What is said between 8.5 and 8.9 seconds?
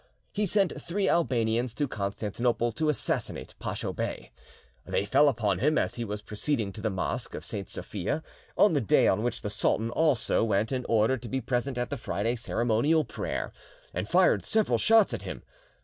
on the